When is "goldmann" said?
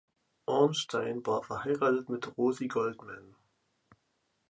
2.67-3.35